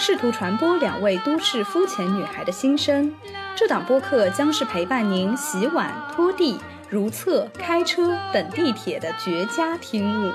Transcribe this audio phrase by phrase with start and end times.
[0.00, 3.14] 试图传播两位都市肤浅女孩的心声。
[3.54, 10.32] 这档播客将是陪伴您洗碗、拖地、如厕、开车、等地铁的绝佳听物。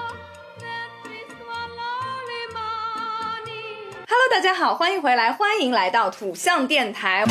[4.07, 7.25] Hello，大家好，欢迎回来，欢迎来到土象电台。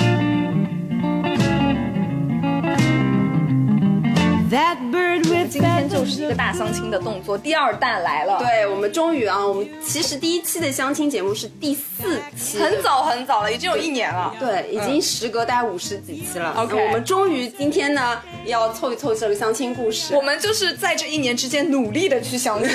[5.51, 8.39] 今天就是一个大相亲的动作，第二弹来了。
[8.39, 14.35] 对我们终于啊，我们其实第一期的相亲节目是第四期，很早很早了，已经有一年了。
[14.39, 16.55] 对，已经时隔大概五十几期了。
[16.57, 20.15] OK，我们终于今天呢要凑一凑这个相亲故事。
[20.15, 22.71] 我们就是在这一年之间努力的去相亲，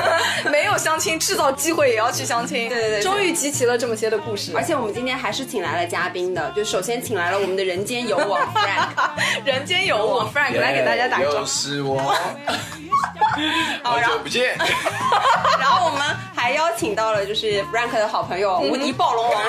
[0.50, 2.68] 没有相亲制造机会也要去相亲。
[2.68, 4.52] 对对对，终于集齐了这么些的故事。
[4.54, 8.88] 而且我们今天还是请来了嘉宾的，就首先请来了我们的人间有我 Frank，
[9.46, 11.98] 人间有我 Frank 来给大家打又是我。
[13.82, 14.56] 好久不见。
[15.60, 16.02] 然后我们
[16.34, 19.42] 还邀请到了就是 Frank 的好朋友无敌暴龙王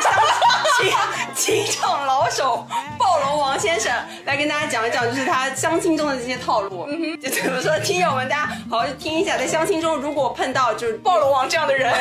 [1.36, 2.66] 情场老手
[2.98, 3.92] 暴龙王先生
[4.26, 6.86] 来跟大家讲一讲，就是他相亲中的这些套路。
[6.88, 11.94] 嗯哼，就怎么说，听友们大家好好听一下，在相亲中如果碰到就是暴龙王这样的人，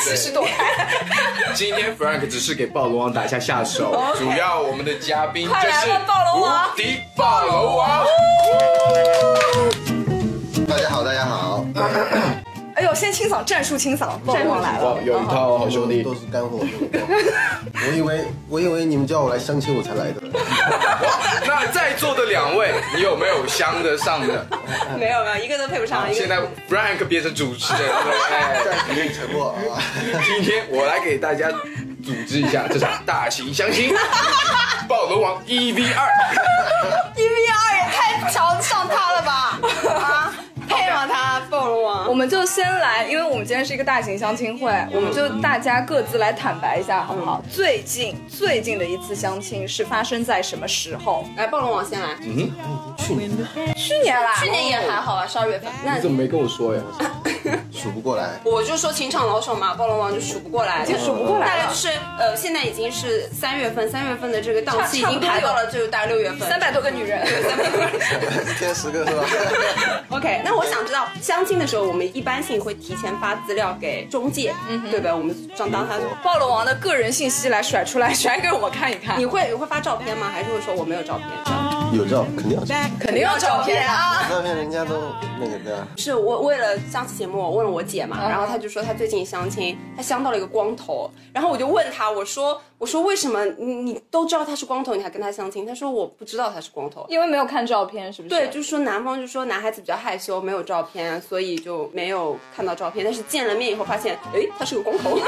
[0.00, 0.88] 及时躲开。
[1.54, 8.04] 今天 Frank 只是给暴龙王打一下下手， 主要我们的嘉宾就是暴龙王敌暴龙王。
[10.68, 11.64] 大家好，大家好。
[12.94, 16.60] 先清扫战术，清扫暴龙王来了，有一套好兄弟，都是干货。
[16.60, 20.20] 我以为，我以为你们叫我来相亲，我才来的。
[21.46, 24.46] 那在座的两位，你有没有相得上的？
[24.98, 26.12] 没有，没有，一个都配不上。
[26.12, 26.38] 现在
[26.68, 27.82] Frank 变成主持人，
[28.88, 29.82] 暂时沉默啊。
[30.24, 31.50] 今天我来给大家
[32.04, 33.94] 组织一下这场大型相亲，
[34.88, 36.08] 暴龙王一 v 二，
[37.16, 39.58] 一 v 二也太瞧得上他了吧？
[39.88, 40.32] 啊！
[40.68, 41.06] 配吗？
[41.06, 41.39] 他
[42.10, 47.40] 我们就先来，因为我们今天是一个大型相亲会，我们就大家各自来坦白一下，好不好？
[47.48, 51.24] 最近最近的一次相亲是发生在什么时候？
[51.36, 52.16] 来，暴龙王先来。
[52.22, 52.50] 嗯，
[52.98, 53.30] 去年，
[53.76, 55.70] 去年啦，去年也还好啊，十二月份。
[55.84, 56.82] 那你怎么没跟我说呀？
[57.72, 58.40] 数不过来。
[58.44, 61.46] 我就说情场老手嘛，暴龙王就数不过来，就数不过来。
[61.46, 61.88] 大概就是
[62.18, 66.48] 呃，现在已经是三月份，三月份的这个档期已经排到了，就大概六月份。
[66.48, 67.86] 三百多个女人，三百多个，
[68.50, 69.24] 一 天十个是吧？
[70.10, 74.54] OK，那我想知道相亲的时候，我们一般性会提前发资料给中介，
[74.90, 75.14] 对吧？
[75.14, 79.18] 我们当当他暴龙王的个人信息来甩出来，甩给我看一看。
[79.18, 80.30] 你会你会发照片吗？
[80.32, 81.26] 还是会说我没有照片？
[81.92, 84.24] 有照，肯定要照，肯定要照片啊！
[84.30, 84.94] 照片人家都
[85.40, 85.84] 那个的。
[85.96, 95.66] 是我为了上次节目，我问了我姐嘛，然后她就说她最近相亲，她相到了一个光头，然后我就问她，我说我说为什么你你都知道他是光头，你还跟他相亲？
[95.66, 98.34] 他说我不知道他是光头，因为没有看照片，是不是？
[98.34, 103.04] 对，就是说男方就说男孩子比较害羞，没有照片，所以就没有看到照片。
[103.04, 105.10] 但是见了面以后发现，哎，他是个光头。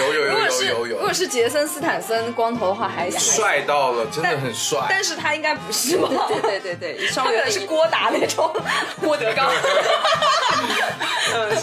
[0.00, 0.96] 有有有有有有。
[0.96, 4.80] 如果是杰森斯坦森光头的话，还帅到了，真的很帅。
[4.88, 6.08] 但是他应该不是吧？
[6.28, 8.50] 对对对 对，稍微可能是郭达那种，
[9.02, 9.52] 郭德纲。
[11.34, 11.54] 嗯，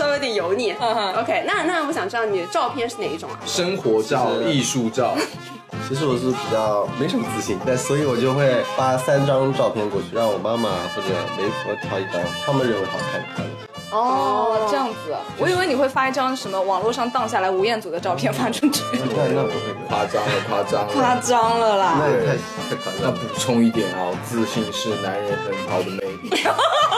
[0.44, 1.18] 稍微有点油腻。
[1.20, 3.40] OK，那那我想知道你的照片是哪一种啊？
[3.46, 5.16] 生活照、艺术照。
[5.88, 13.52] 其实我是比较没什么自信，但所以我就会发三张照片过去，让我妈妈或者媒婆挑一张他们认为好看的。
[13.92, 18.81] 哦，这样子，我以为你会发一张什么网络上荡下来吴彦祖的照片发出去。
[18.94, 21.96] 那那不会，夸张了，夸张了，夸张了啦。
[22.00, 22.34] 那也太
[22.70, 23.02] 太夸张。
[23.02, 26.30] 那补充一点啊，自信是男人很好的魅力。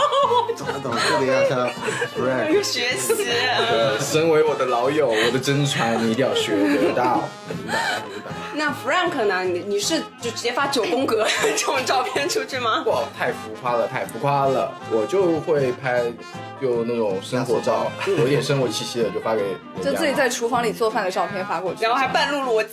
[0.57, 1.67] 懂了懂了，这个要向
[2.15, 3.13] Frank 学习。
[3.15, 7.23] 对，身为我的老友，我的真传你一定要学得到。
[7.47, 7.73] 明白
[8.09, 8.31] 明白。
[8.53, 9.43] 那 Frank 呢？
[9.43, 12.83] 你你是就直接发九宫格 这种照片出去吗？
[12.85, 14.71] 哇，太浮夸了，太浮夸了！
[14.91, 16.03] 我就会拍，
[16.61, 19.41] 就那种生活照，有点生活气息的，就发给
[19.83, 22.71] 就自己在厨房里做饭的照片发过去，然后还半露裸肌、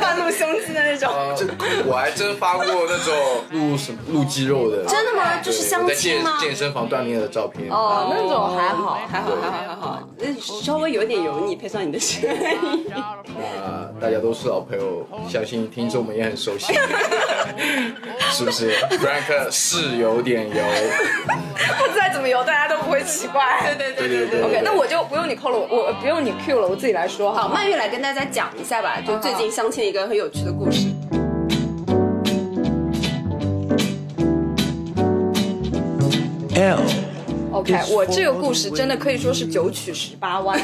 [0.00, 1.12] 半露胸肌的那种。
[1.36, 1.46] 这
[1.86, 3.14] 我还真发过那种
[3.50, 4.84] 露什么露肌肉的。
[4.86, 5.40] 真的吗？
[5.42, 6.38] 就是相亲吗？
[6.40, 7.68] 健身房锻炼的照片。
[7.70, 10.08] 哦，那种还好，还好，还好，还好。
[10.18, 12.86] 那稍微有点油腻，配上你的声音。
[12.88, 15.06] 那大家都是老朋友。
[15.28, 16.72] 相信听众们也很熟悉，
[18.32, 20.62] 是不是？Frank 是有点油，
[21.78, 23.74] 不 再怎么油，大家都都不会奇怪。
[23.76, 27.32] 对对对对对对 OK，那我就不用你扣了，我我不用你 Q 了，我自己来说。
[27.32, 30.86] 好，曼玉来跟大家讲一下吧，就最近相亲一个很有趣的故事。
[36.54, 36.78] L
[37.52, 40.60] OK，我这个故事真的可以说是九曲十八弯，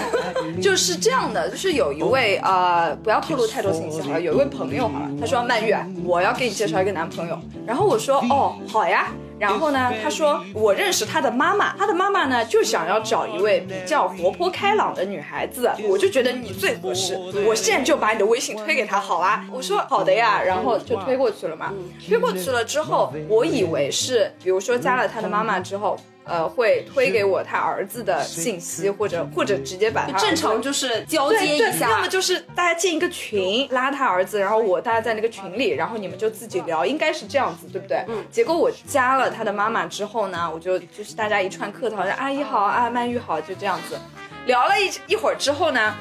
[0.62, 5.74] 就是这样的，就是有一位呃，不要透露太多信息好了，有一位朋友好了，他说曼玉，
[6.04, 7.36] 我要给你介绍一个男朋友，
[7.66, 9.08] 然后我说哦好呀。
[9.42, 19.44] 然后呢，他说我认识他的妈妈，他的妈妈呢就想要找一位比较活泼开朗的女孩子，我就觉得你最合适，我现在就把你的微信推给他，好啊？
[19.50, 21.72] 我说好的呀，然后就推过去了嘛。
[22.06, 25.98] 推过去了之后，我以为是，比如说加了他的妈妈之后。
[26.24, 38.04] 呃，会推给我他儿子的信息，或者或者直接把他正常就是交接一下，要么就是大家建一个群，拉他儿子，然后我大家在那个群里，然后你们就自己聊，应该是这样子，对不对？
[38.08, 38.24] 嗯。
[38.30, 43.98] 结果我加了他的妈妈之后呢，我就就是大家一串客套，阿姨好啊，曼玉好，就这样子
[44.46, 45.94] 聊了一一会儿之后呢，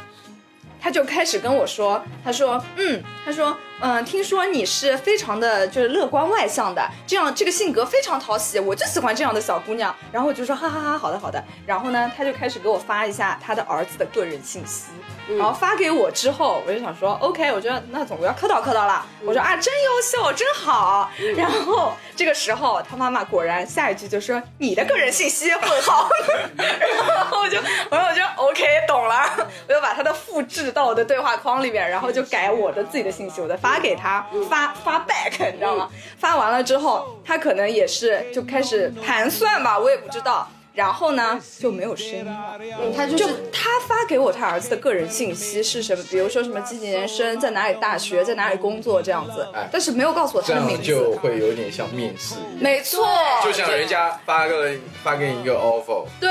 [0.80, 9.94] 他就开始跟我说，他说，嗯，他说，嗯，听说你是非常的就是乐观外向的，这样这个性格非常讨喜，我就喜欢这样的小姑娘。
[10.12, 11.44] 然后我就说，哈哈哈，好的好的。
[11.66, 14.92] 然后呢，他就开始给我发一下他的儿子的个人信息，
[15.38, 19.04] 然后发给我之后，我就想说，OK，我觉得那总归要客套客套了。
[19.26, 21.10] 我说啊，真优秀，真好。
[21.36, 26.08] 然后这个时候，他妈妈果然下一句就说你的个人信息问号，
[26.56, 27.58] 然后我就，
[27.90, 35.90] 我说我就 OK 懂了，我就把他的复制到我的对话框里面，然后就改我的自己的信息，我再发给他，发发 back，你知道吗？
[36.18, 40.48] 发完了之后，他可能也是就开始盘算吧，我也不知道。
[40.74, 42.58] 然后呢，就没有声音了。
[42.80, 46.04] 嗯他就就是他发给我他儿子的个人信息是什么？
[46.10, 51.12] 比如说什么几几年生，在哪里大学，在哪里工作这样子哎，但是没有告诉我他的名字就。
[51.22, 53.06] 会有点像面试，没错，
[53.44, 54.72] 就像人家发个
[55.04, 56.30] 发给你一个 offer，对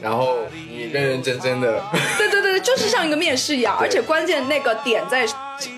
[0.00, 1.82] 然后你认认真真的，
[2.16, 5.26] 对对对，就是像一个面试一样，而且关键那个点在，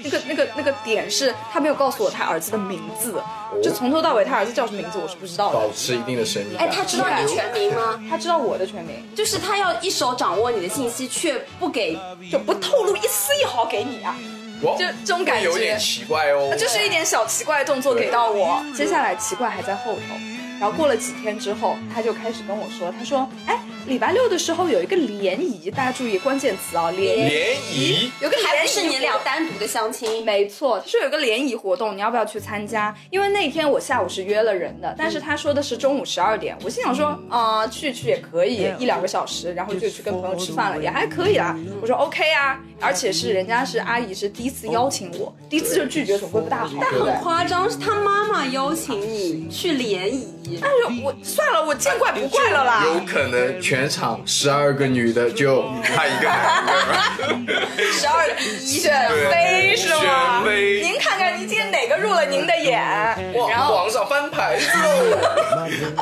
[0.04, 3.20] 那个那个那个点是他没有告诉我他儿子的名字，
[3.62, 5.58] 就从头到尾他儿子叫什么名字我是不知道的。
[5.58, 7.86] 保持一定的神秘哎，他知道你全名吗？
[8.09, 11.99] 他知道我的全名，就是他要一手掌握你的信息，却不给
[12.31, 14.17] 就不透露一丝一毫给你啊，
[14.62, 16.55] 哇就这种感觉有点奇怪哦。
[16.59, 18.65] 就是一点小奇怪的动作给到我。
[18.75, 20.17] 接下来奇怪还在后头，
[20.61, 32.93] 然后过了几天之后，他就开始跟我说，他说，哎，礼拜六的时候有一个联谊，大家注意关键词啊，联谊，联谊，有个还不是你俩单独的相亲，没错，他说有个联谊活动，你要不要去参加？
[33.11, 41.56] 因为那天我下午是约了人的，但是他说的是中午十二点，我心想说，啊、去去也可以，一两个小时，然后就去跟朋友吃饭了，也还可以啦。
[41.81, 47.17] 我说 OK 啊，而且是人家是阿姨是第一次邀请我，第一次就拒绝，总归不大好，但很？
[47.23, 52.85] 夸张，是他妈妈邀请你去联谊，哎呦，我算了，我见怪不怪了啦。
[52.85, 57.52] 有可能全场十二个女的就他一个男的，
[57.93, 58.93] 十二比一选
[59.31, 60.44] 妃是吗选？
[60.44, 62.81] 妃您看看，您今天哪个入了您的眼？
[63.49, 65.19] 然后皇上翻牌子喽！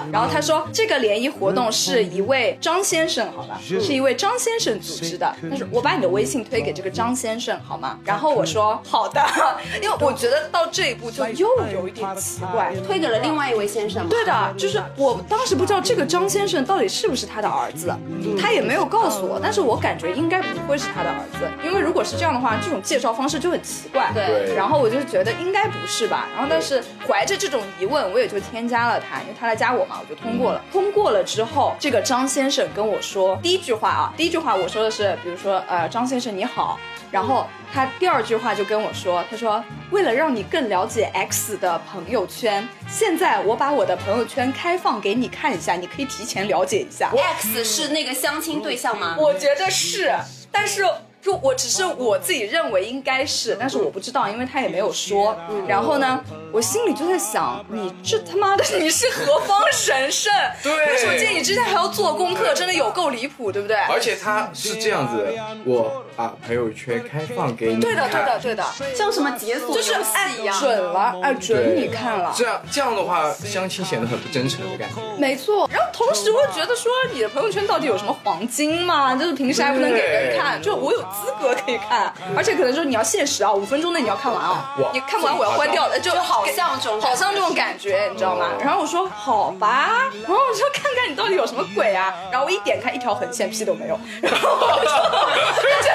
[0.13, 5.35] 然后他说，这个联谊活动是一位张先生，好吧，是一位张先生组织的。
[5.51, 7.99] 他说，我把你的微信推给这个张先生，好吗？
[8.05, 9.25] 然后我说好的，
[9.83, 12.73] 因为我觉得到这一步就又有一点奇怪。
[12.87, 14.07] 推给了另外一位先生。
[14.09, 17.95] 对的，就是我当时不知道这个张先生到底是不是他的儿子，
[18.41, 24.11] 他也没有告诉我，但是我感觉应该不会是他的儿子，因为如果是这样的话，这种介绍方式就很奇怪。
[24.15, 30.63] 对对然后我就觉得应该不是吧，然后但是怀着这种疑问，我也就添加了他，因为他来加我嘛，我就通过了。
[30.73, 36.79] 通过了之后，这个张先生跟我说第一句话啊，第一句话我说的是，比如说呃，张先生你好。
[37.11, 47.13] 然后他第二句话就跟我说，他说为了让你更了解 X 的朋友圈，现在我把我的朋友圈开放给你看一下，你可以提前了解一下。
[47.53, 49.17] X 是那个相亲对象吗？
[49.19, 50.13] 我觉得是，
[50.51, 50.85] 但是
[51.21, 55.37] 就我只是我自己认为应该是，但是我不知道，因为他也没有说。
[55.67, 56.23] 然后呢，
[56.53, 60.31] 我心里就在想，你这他妈的你是何方神圣？
[60.63, 63.77] 对但是我见你之前还要做功课，真的有够离谱，对不对？
[63.77, 65.27] 而且他是这样子，
[65.65, 70.59] 我把朋友圈开放给你对的，对的，对的，像什么解锁就是按一样。
[70.59, 72.33] 准了，按准你看了。
[72.37, 74.97] 这样这样的话，相亲显得很不真诚的感觉。
[75.19, 79.15] 没错，然后同时我又觉得说，你的朋友圈到底有什么黄金吗？
[79.17, 84.75] 就是平时还不能给人看，就我有资格可以看，而且可能说你要限时啊，五分钟内你要看完啊。
[84.79, 88.51] 哇，你看不完我要关掉的，就就好像这种好像这种感觉，你知道吗？
[88.61, 94.91] 然后我说好吧，然后我说看看你到底有什么鬼啊，然后我一点开一条横线，屁都没有，然后我就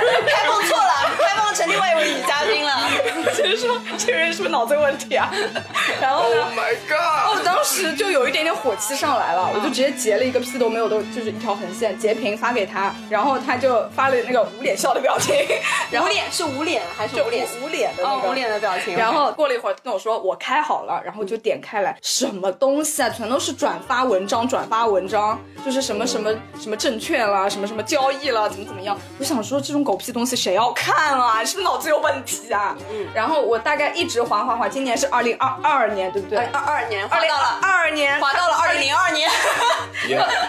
[0.28, 1.09] 开放错了，
[1.54, 2.90] 成另外一位女嘉宾了。
[3.38, 5.32] 就是说这个人是不是脑子有问题啊？
[6.02, 7.38] 然后呢 Oh，my god！
[7.38, 15.36] 我当时就有一点点火气上来了，我就直接截了一个屁都没有的，就是一条横线截屏发给他，然后他就发了那个捂脸笑的表情，
[15.92, 17.48] 然后捂脸是捂脸还是捂脸？
[17.64, 18.96] 捂脸的那个哦，捂脸的表情。
[18.96, 28.98] 然后过了一会儿跟我说我开好了，然后就点开来，什么东西啊，全都是转发文章，转发文章，就是什么什么什么证券啦，什么什么交易啦，怎么怎么样。
[29.20, 31.39] 我想说这种狗屁东西谁要看啊？
[31.46, 32.76] 是不是脑子有问题啊？
[32.92, 33.08] 嗯。
[33.14, 36.38] 然后我大概一直滑滑滑，今年是二零二二年，对不对？
[36.38, 39.30] 二二年滑二零到了，二二年，滑到了二零零二年。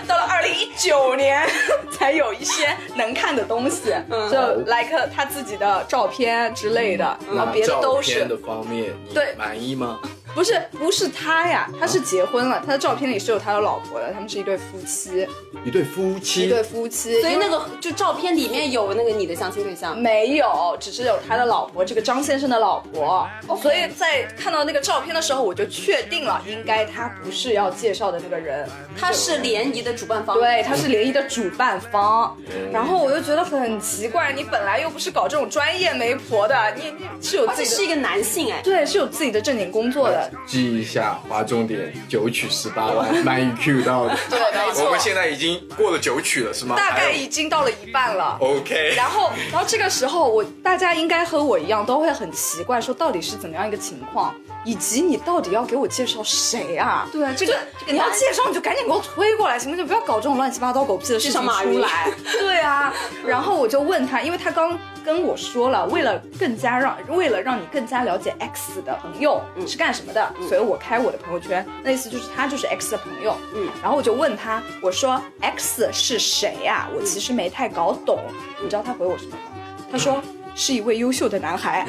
[0.06, 1.46] 到了二零一九年
[1.90, 9.98] 才有一些能看的东西，嗯就 like 他自己的照片之类的，然后别的都是照片的方面，对满意吗？
[10.34, 15.26] 不是不是他呀，他是结婚了，他的照片里是有他的老婆的，他们是一对夫妻，
[15.64, 19.98] 一对夫妻一，对夫妻，所以那个就照片里面有那个你的相亲对象。
[19.98, 23.28] 没有，只是有他的老婆，这个张先生的老婆。
[23.60, 30.38] 所以在看到那个照片的时候，我就确定了，应该他不是要介绍的那个人，他是联谊的主办方。
[30.38, 32.36] 对，他是联谊的主办方。
[32.72, 37.76] 然后我就觉得很奇怪，你本来又不是搞这种专业媒婆的，你你是有自己的。
[37.76, 38.60] 是一个男性哎。
[38.62, 44.16] 对，是有自己的正经工作的，记一下，划重点，九曲十八弯，满语 Q 到的。
[44.30, 46.76] 对，没错我们，现在已经过了九曲了，是吗？
[46.76, 48.36] 大概已经到了一半了。
[48.40, 48.94] OK。
[48.96, 54.34] 然后，然后这个时候我大家应该和我一样都会很奇怪，说到底是怎么样一个情况，
[54.64, 57.08] 以及你到底要给我介绍谁啊？
[57.12, 59.86] 对啊，这个你要介绍你就赶紧给我推过来，行不行？
[59.86, 62.08] 不要搞这种乱七八糟狗屁的事情出来。
[62.38, 62.92] 对啊，
[63.26, 73.36] 然后我就问他，因为他刚跟我说了，为了更加让为了让你更加了解 X 的朋友是干什么的，所以我开我的朋友圈，那意思就是他就是 X 的朋友。
[73.54, 78.22] 嗯，然后我就问他，我说 X 是谁呀、我其实没太搞懂。
[78.62, 79.42] 你知道他回我什么吗？
[79.90, 80.22] 他说
[80.54, 81.86] 是一位优秀的男孩。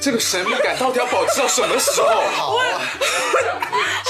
[0.00, 2.08] 这个神秘感到底要保持到什么时候？
[2.36, 2.80] 好啊，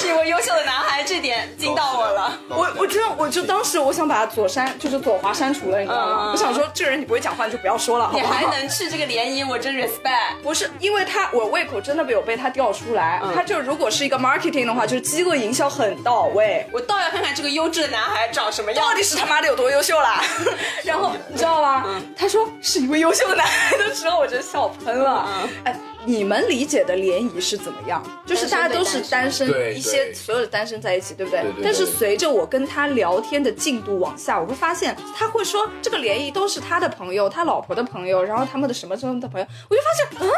[0.04, 2.38] 是一位优秀的男孩，这点惊到我了。
[2.50, 6.24] 我我真的我就当时我想把他左删，就是左滑删除了，你知道吗？
[6.26, 8.38] 嗯我想说这个人你不会讲话你就不要说了，好不好？
[8.38, 10.42] 你还能去这个联谊，我真 respect。
[10.42, 16.66] 不是因为他我胃口真的有被他吊出来，嗯他就如果是一个 marketing 的话，就是饥饿营销很到位。
[16.70, 18.94] 我倒要看看这个优质的男孩长什么样到。
[18.94, 20.22] 底是他妈的有多优秀啦？
[20.84, 21.84] 然后你知道吗？
[21.86, 25.26] 嗯他说是一位优秀的男孩的时候，我就笑喷了。
[25.28, 28.02] 嗯哎，你们理解的联谊是怎么样？
[28.26, 31.42] 就是大家都是单身，对一些所有的单身在一起，对不对？
[31.42, 40.30] 对对对但是随着我跟他聊天的进度往下，我会发现他会说这个联谊都是他的朋友，他老婆的朋友，然后他们的什么什么的朋友，我就发现，嗯，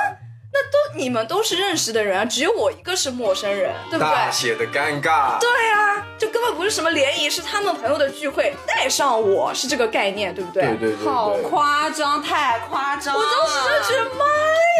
[0.57, 4.15] 那都你们都是认识的人啊，只有我一个是陌生人，对不对？
[4.15, 5.39] 大写的尴尬。
[5.39, 10.63] 对啊，就根本不是什么联谊，是他们朋友的聚会，带上我是这个概念，对不对？
[10.63, 13.21] 对对对好对，夸张，太夸张了！
[13.21, 14.25] 我当时就觉得妈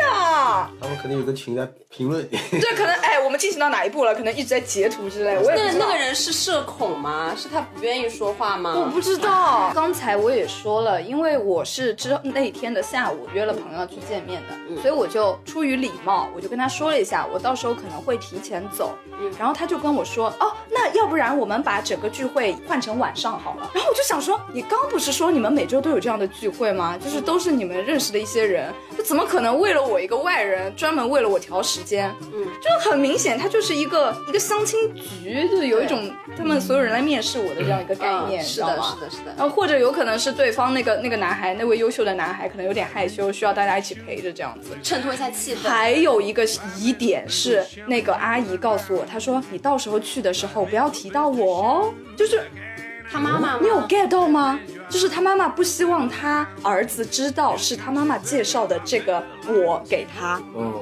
[0.03, 2.27] 呀，他们肯定有个群在评论。
[2.29, 4.15] 对可能哎，我们进行到哪一步了？
[4.15, 5.97] 可能一直在截图之类，我也不知道那那个。
[5.97, 7.35] 人是社恐吗？
[7.37, 8.75] 是他不愿意说话吗？
[8.77, 18.97] 我不知道，刚才我也说了，因为我是之那天的下午约了朋友去见面的，所以我就出于礼貌，我就跟他说了一下，我到时候可能会提前走。
[19.39, 23.71] 然后他就跟我说，哦，那要不然我们把整个聚会换成晚上好了。
[23.75, 26.99] 然后我就想说，你刚不是说你们每周都有这样的聚会吗？
[27.03, 32.15] 就是都是你们认识的一些人，就怎么可能为了我一个外人，专门为了我调时间？
[32.33, 38.83] 嗯，就很明显，他就是一个一个相亲局，就是有一种他们所有人来面试我的这样一个概念，嗯是的？
[38.83, 39.35] 是的，是的。
[39.39, 44.77] 然后或者有可能是对方那个那个男孩，那位优秀的男孩可能有点害羞，需要大家一起陪着这样子。
[44.83, 45.56] 衬托一下气氛。
[45.63, 46.45] 还有一个
[46.79, 52.43] 疑点是，那个阿姨告诉我，她说你到时候去的时候不要提到我哦，就是
[53.11, 54.59] 他妈妈你有 get 到吗？
[54.89, 60.73] 就是他妈妈不希望他儿子知道是他妈妈介绍的这个我给他，嗯，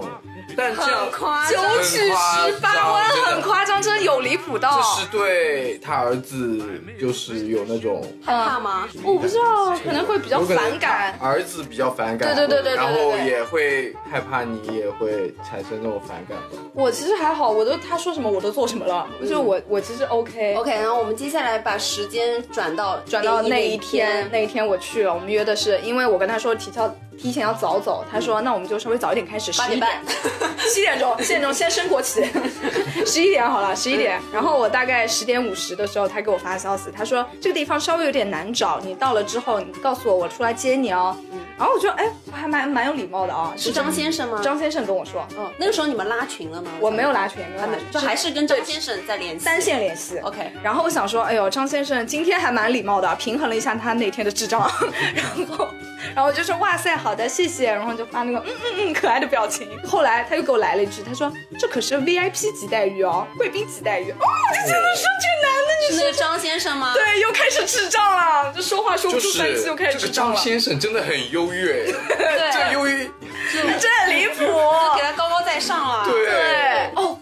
[0.56, 1.74] 但这样很夸九张。
[1.82, 5.02] 曲十八弯，很夸张，真的有离谱到这。
[5.02, 6.62] 是对他儿子
[7.00, 8.88] 就是有那种害怕吗？
[9.02, 11.18] 我不知道，可能会比较反感。
[11.20, 16.38] 儿子比较反感，对对对对对然后也会害怕你也会产生那种反感。
[16.72, 20.54] 我其实还好，我都他说什么我都做什么了，就是我我其实 OK。
[20.54, 26.82] OK，然后我们接下来把时间转到转到那那一天，那一天我去了，我们约的是，因为我跟他说提前
[27.18, 29.90] 提前要早走，他说那我们就稍微早一点开始，十点点半，
[30.72, 32.24] 七点钟，七点钟先升国旗，
[33.06, 34.20] 十一点好了，十一点。
[34.32, 41.16] 然后我大概十点五十的时候，他给我发消息，他说这个地方稍微有点难找，你到了之后你告诉我，我出来接你哦。
[41.56, 43.52] 然后我觉得哎，我还蛮蛮有礼貌的啊。
[43.56, 44.40] 是张先生吗？
[44.42, 46.68] 张先生跟我说，嗯，那个时候你们拉群了吗？
[46.80, 50.18] 我没有拉群，没有拉群，就还是跟张先生在联系，单线联系。
[50.18, 54.68] OK 然后我想说，哎呦，张先生今天还蛮礼貌的，平衡了一下他那天的智障，
[55.14, 55.68] 然后，
[56.12, 59.68] 然后我就说哇塞，好的，谢谢，然后就发那个嗯嗯嗯可爱的表情。
[59.86, 64.10] 后来他又给我来了一句，他说这可是 VIP 级待遇哦，贵宾级待遇。
[64.10, 66.94] 哦，我就觉得说这男的你是是那个张先生吗？
[66.94, 71.84] 对，又开始智障了，就说话说不出三次，又开始智障了，张先生真的很优越，
[72.52, 73.04] 这个优越，
[73.52, 74.38] 真很离谱。
[74.96, 76.06] 给他高高在上了。
[76.10, 77.13] 对对，哦，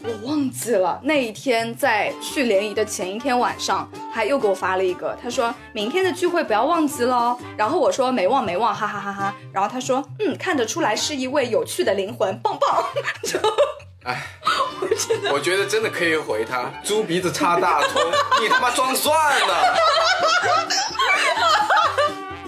[0.63, 7.37] 记了那一天在去联谊的前一天晚上，他又给我发了一个，他说明天的聚会不要忘记喽。
[7.57, 9.35] 然后我说没忘没忘，哈哈哈哈。
[9.53, 12.85] 然后他说嗯，看得出来是一位有趣的灵魂，棒棒。
[13.25, 13.39] 就
[14.05, 14.23] 哎，
[15.33, 18.01] 我觉得真的可以回他，猪鼻子插大葱，
[18.41, 19.15] 你他妈装蒜
[19.47, 19.55] 呢？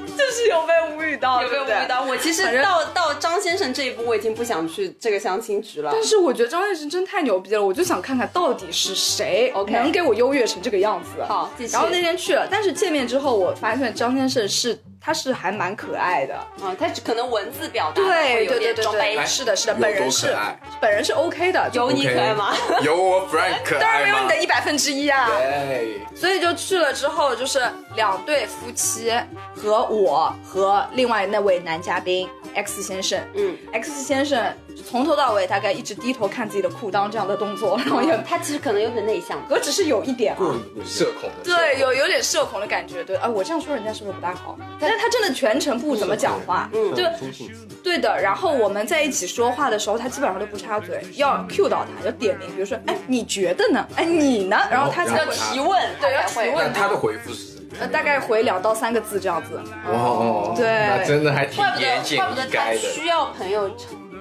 [0.16, 1.02] 就是有被无
[1.42, 2.02] 有没有遇到？
[2.04, 5.90] 我其实到到张先生这一步，我已经不想去这个相亲局了。
[5.92, 11.22] 但是我觉得张先生真太牛逼了，我就想看看到底是谁 OK 能给我优越成这个样子。
[11.24, 16.34] 好继续然后那天去了，但是见面之后，我发现张先生是他是还蛮可爱的。
[16.34, 19.26] 啊，他可能文字表达会对有对对对对，点装杯。
[19.26, 20.36] 是的，是的，本人是
[20.80, 22.54] 本人是 OK 的，有你可爱吗？
[22.82, 25.26] 有我 Frank 可 当然没有你的一百分之一啊。
[25.26, 27.62] 对，所以就去了之后，就是
[27.96, 29.12] 两对夫妻
[29.54, 33.20] 和我和另外那位男嘉宾 X 先生。
[33.34, 34.42] 嗯，X 先生
[34.84, 39.38] 从头到尾大概一直低头看自己的裤裆这样的动作，然后也他其实可能有点内向。
[39.48, 40.54] 我只是有一点啊。
[40.84, 44.56] 社恐的，对，有有点社恐的感觉，对啊，我这样说人家是不是不大好？
[44.78, 48.20] 但是他真的全程不怎么讲话，嗯就中性词对的。
[48.20, 53.86] 然后我们在一起说话的时候，他基本上都不插嘴，要 cue 到他，要点名，比如说，哎，你觉得呢？
[53.96, 54.56] 哎，你呢？
[54.70, 57.53] 然后他才然后会提问，对要提问那他的回复是？
[57.80, 59.60] 呃，大概回两到三个字这样子。
[59.86, 62.72] 哦，对那真的还挺怪不得怪不得他。
[62.74, 63.68] 需要朋友，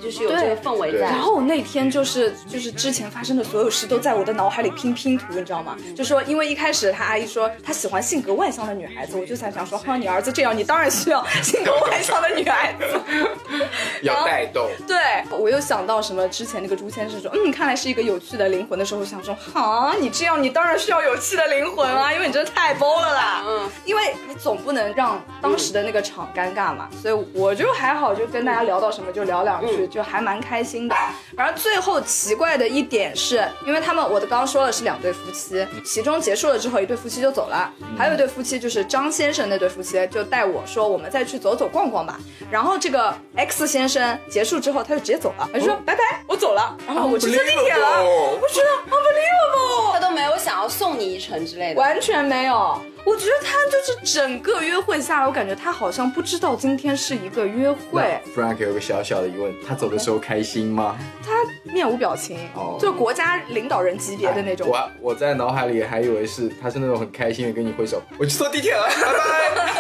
[0.04, 1.08] 就是有这个氛围对在。
[1.08, 5.76] 然后我那天就是就是之前发生的所有事都在我的脑海里拼拼图，你知道吗？
[5.96, 13.00] 就说因为一开始他阿姨说他喜欢性格外向的女孩子，我就在想说，哈，你儿子这样，你当然需要性格外向的女孩子。
[14.04, 14.98] 要带动， 对，
[15.38, 23.44] 我又想到什么之前那个朱先生说，嗯，看来是一个有趣的灵魂的时候，我想说，哈，你这样你当然需要有趣的灵魂啊，因为你真的太崩了啦。
[23.48, 30.96] 嗯，因为你总不能让当时的那个场尴尬嘛，所以我就还好，就跟大家聊到什么就聊两句，就还蛮开心的。
[31.38, 42.20] 然后最后奇怪的一点是，因为他们我的刚刚说了是两对夫妻，其中结束了之后，一对夫妻就走了，还有一对夫妻就是张先生那对夫妻就带我说我们再去走走逛逛吧。
[42.50, 46.76] 然后这个 X 先生结束之后他就直接走了，他就说拜拜，我走了。
[46.88, 49.94] 然后我去坐地铁了我觉得 unbelievable。
[49.94, 51.80] 他都没有想要送你一程之类的。
[51.80, 52.82] 完全没有。
[53.06, 58.02] 我觉得他就是整个约会下来，我感觉他好像不知道今天是一个约会
[58.34, 60.98] ，Frank 有个小小的疑问，他走的时候开心吗？
[61.22, 61.32] 他
[61.74, 64.66] 面无表情，哦就国家领导人级别的那种。
[64.70, 69.74] 我我在脑海里还以为是他是那种很开心的跟你挥手，我去坐地铁了， 拜拜。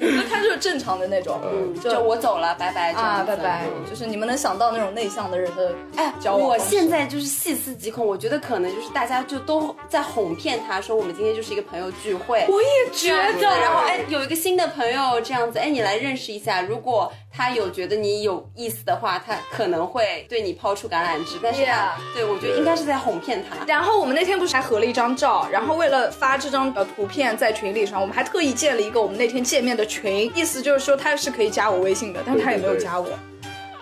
[0.00, 2.92] 就他就是正常的那种，嗯，就就我走了，拜拜。
[2.92, 21.66] 啊，拜拜，就是你们能想到那种内向的人的哎，交往我现在就是细思极恐，我觉得可能就是大家就都在哄骗他说我们今天就是一个朋友聚会，我也觉，得，然后哎有一个新的朋友这样子，哎你来认识一下，如果他有觉得你有意思的话，他可能会对你抛出橄榄枝，但是
[22.14, 23.62] 对我觉得应该是在哄骗他。
[23.66, 33.08] 然后我们那天不是还合了一张照，然后为了发这张呃图片在群里上，我们还特意建了一个我们那天见面的群，意思就是说他是可以加我微信的，但是他也没有对对对加我。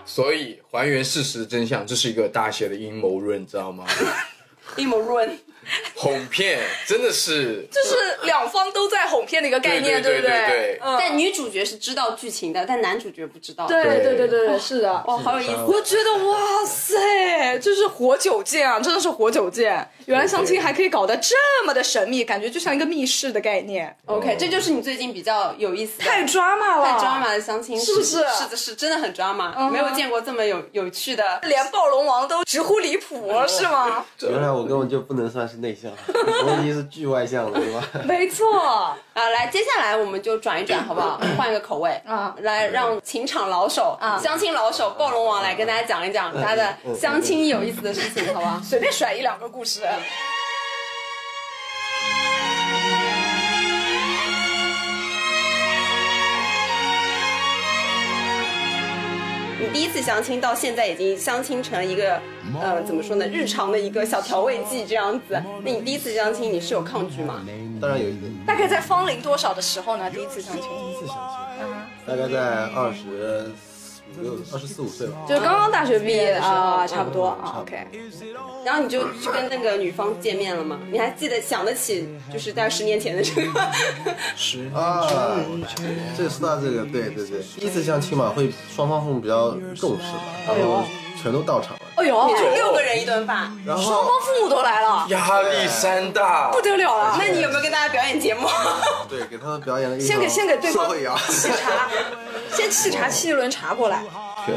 [0.04, 3.84] 所以还原事实真相，这是一个大写的阴谋论，知道吗？
[4.76, 5.38] 阴谋论，
[5.94, 10.30] 哄骗真的是 就是两方都在哄骗的一个概念，对对不对？
[10.30, 13.66] 对对嗯，但女主角是知道剧情的，但男主角不知道。
[13.66, 14.92] 对对对对对对，是的。
[15.06, 15.64] 哇，好有意思。
[15.66, 19.88] 我觉得哇塞，这是活久见啊，真的是活久见。
[20.06, 21.34] 原来相亲还可以搞得这
[21.66, 26.04] 么的神秘，感觉就像一个密室的概念，OK，这就是你最近比较有意思的。
[26.04, 31.40] 太 drama 了，太 drama 的相亲是不是是的，是真的很 drama，、嗯 没有见过这么有有趣的。
[31.44, 34.04] 连暴龙王都直呼离谱，是吗？
[34.20, 37.88] 原来我根本就不能算是内向，我已经是巨外向了，对吧？
[38.04, 41.20] 没错，啊，来，接下来我们就转一转，好不好？
[41.36, 48.60] 换一个口味啊来让情场老手啊相亲老手暴龙王来跟大家讲一讲他的相亲有意思的事情，好不好？
[48.62, 49.82] 随便甩一两个故事。
[59.64, 62.20] 你第一次相亲到现在已经相亲成了一个，
[62.60, 65.42] 呃，怎么说呢，日常的一个小调味剂这样子。
[65.62, 67.40] 那你第一次相亲你是有抗拒吗？
[67.80, 68.30] 当然有一点。
[68.46, 70.10] 大概在芳龄多少的时候呢？
[70.10, 70.62] 第一次相亲？
[70.62, 71.66] 第一次相亲，
[72.06, 73.50] 大概在二十
[74.52, 75.16] 二十四五岁吧。
[75.28, 77.58] 就是刚刚大学毕业的时候啊，差不多嗯啊。
[77.60, 77.86] OK，
[78.64, 80.78] 然后你就去跟那个女方见面了吗？
[80.90, 83.60] 你还记得想得起，就是在十年前的这个？
[84.78, 85.06] 啊，
[86.16, 90.12] 这说到这个，对对对，第一次相亲嘛，会双方父母比较重视
[90.46, 90.84] 吧，然后
[91.22, 97.16] 全都到场了，哎呦，六个人一顿饭，然后双方父母都来了，压力山大，不得了了。
[97.18, 98.48] 那你有没有跟大家表演节目？
[99.08, 101.88] 对给他们表演了一先给场先给对方社会摇，沏茶，
[102.54, 104.02] 先沏茶沏一轮茶过来。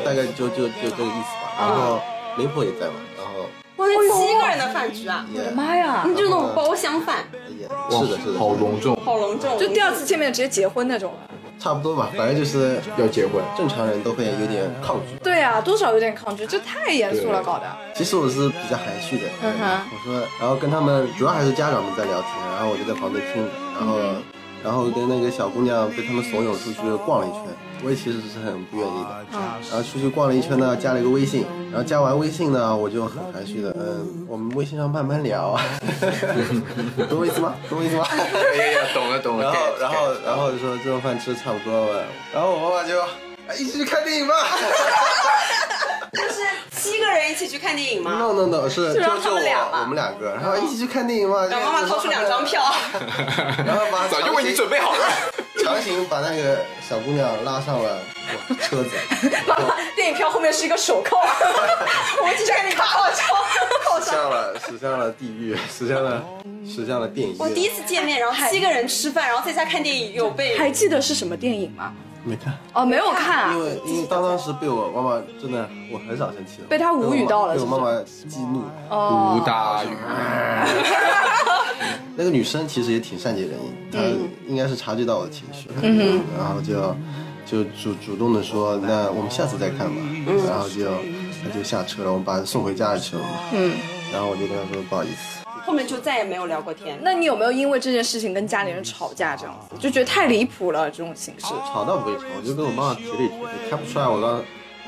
[0.06, 1.54] 大概就就就这个意思吧。
[1.60, 2.00] 然后
[2.38, 6.04] 媒婆也在嘛，然后哇，那七个人的饭局啊，我的妈呀！
[6.06, 7.26] 你就那种包厢饭，
[7.90, 9.58] 是的，是的，好隆重，好隆重。
[9.58, 11.14] 就第二次见面直接结婚那种。
[11.60, 13.42] 差不多吧，反正就是要结婚。
[13.58, 15.18] 正常人都会有点抗拒。
[15.24, 17.66] 对啊，多少有点抗拒，这太严肃了，搞的。
[17.96, 23.98] 其实我是比较含蓄的，嗯哼我说，然后跟他们主要还是家长们在聊天，然后我就在旁边听，然后，
[24.68, 27.42] 然后跟那个小姑娘被他们怂恿出去逛了一圈，
[27.86, 29.26] 我也其实是很不愿意的，
[29.72, 35.58] 然后出去逛了一圈呢，加了一个微信，然后加完微信呢，我就很含蓄的，嗯，我们微信上慢慢聊，
[37.08, 37.56] 懂我意思吗？
[37.70, 38.06] 懂我意思吗？
[38.12, 39.44] 哎呀，懂了懂了。
[39.46, 42.04] 然后然后然后就说这顿饭吃的差不多了，
[42.34, 43.00] 然后我妈妈就，
[43.48, 44.34] 哎一起去看电影吧。
[47.68, 51.46] 看电影吗？no no no，是就让他就们俩嘛我我们两个，然后一起去看电影嘛。
[51.48, 52.64] 然后妈妈掏出两张票，
[53.68, 55.06] 然后把早就为你准备好了。
[55.62, 58.00] 强行把那个小姑娘拉上了
[58.50, 58.90] 我车子，
[59.46, 61.18] 妈妈，电影票后面是一个手铐，
[62.22, 63.26] 我们继续看电影靠上，
[63.84, 64.06] 靠上。
[64.06, 66.24] 驶向了驶向了地狱，驶向了
[66.66, 67.70] 驶向了电影我第一。
[67.70, 71.92] 次见面，然后七个人吃饭，然后在家看电影，有被还记得是什么电影吗？
[72.28, 73.46] 没看，哦，没有看。
[73.46, 73.54] 啊。
[73.54, 78.64] 因为因为当当时被我妈妈真的我很少生气了，被她无语到了被我妈妈妈激怒。
[78.90, 79.38] 哦。
[79.38, 79.88] 吴大宇，
[82.16, 84.00] 那个女生其实也挺善解人意，她
[84.48, 86.96] 应该是察觉到我的情绪，嗯，然后就
[87.46, 90.02] 就主主动的说，那我们下次再看吧，
[90.48, 90.86] 然后就
[91.44, 93.74] 她就下车了，我们把她送回家去了，嗯，
[94.12, 95.37] 然后我就跟她说不好意思，
[95.68, 96.98] 后面就再也没有聊过天。
[97.02, 101.48] 那你有没有因为这件事情跟家里人吵架这样子，就觉得太离谱了这种形式？
[101.48, 104.42] 吵倒不会吵，我就跟我妈妈提了一句，你看不出来我刚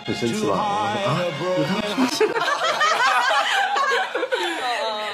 [0.06, 0.52] 很生气吧？
[0.52, 1.20] 我说啊，
[1.58, 2.32] 你看不出来。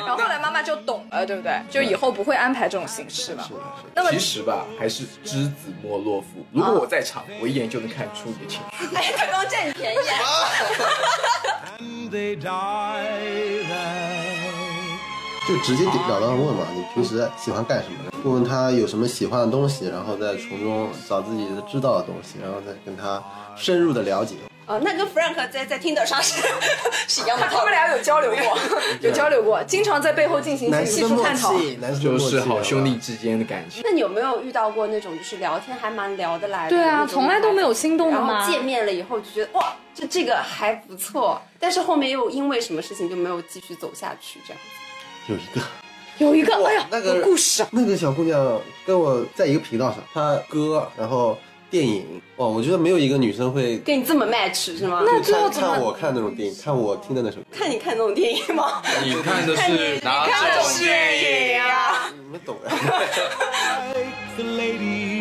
[0.06, 1.60] 然后后来妈妈就懂了，对不对？
[1.67, 3.49] 就以后不会安排这种形式了。
[3.95, 6.45] 那么其实吧，还是知子莫若父。
[6.51, 8.86] 如果我在场，我一眼就能看出你的情绪。
[8.95, 9.97] 哎，他刚占你便宜。
[15.47, 18.12] 就直接了当的问嘛，你平时喜欢干什么？
[18.23, 23.23] 问问他有什么喜欢的东西，然后再从中找自己的知道的东西，然后再跟他
[23.55, 24.36] 深入的了解。
[24.65, 26.41] 哦，那跟 Frank 在在听的上是
[27.08, 27.45] 是一样的。
[27.45, 28.58] 他们俩有交流过，
[28.99, 31.53] 有交流过，经常在背后进行男技生默术探讨。
[32.01, 32.95] 就是好兄弟。
[32.95, 33.84] 之间的感情。
[33.86, 36.69] 那你有没有遇到过那种就是聊天还蛮聊得来的？
[36.71, 38.51] 对啊，从来都没有心动的然吗后？
[38.51, 44.60] 见面了以后就觉得哇，这这个还不错，但是后面又因为什么事情就没有继续走下去，这样。
[45.28, 45.62] 有一个，
[46.20, 47.70] 有一个，哎呀，那个故事啊！
[47.72, 51.38] 那个小姑娘跟我在一个频道上，她歌，然后
[51.70, 55.02] 电影，哇，我觉得没有一个女生会跟你这么 match 是吗？
[55.04, 58.82] 那就看最后怎么看我看那种电影，看我听的那首歌，看你看那种电影吗？
[59.04, 61.60] 你看的是哪种电影？
[61.62, 62.12] 啊！
[62.14, 62.70] 你们懂的。
[64.38, 65.14] like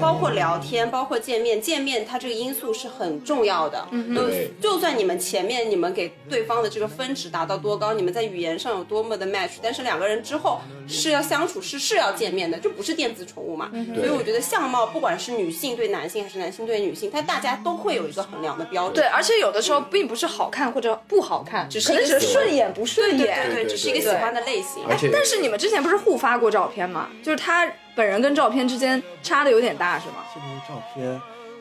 [0.00, 3.86] 包括聊天，包括见面，见面它这个因素是很重要的。
[3.90, 13.70] 嗯对就算你们前面你们给对方的这个分值达到多高，你们在语言上有多么的 match，但是两个人之后是要相处，是是要见面的，就不是电子宠物嘛。
[13.96, 18.94] 所以我觉得相貌，不管是女性对男性还是男性对女性，它大家都会有一个衡量的标准。
[18.94, 23.18] 对，而且有的时候并不是好看或者不好看，只可能只是顺眼不顺眼。
[23.18, 24.84] 对对，对只是一个喜欢的类型。
[24.88, 27.08] 而且但是你们之前不是互发过照片吗？
[27.22, 30.24] 就是他本人跟照片之间差的有点大，是吗？
[30.32, 31.20] 现在的照片，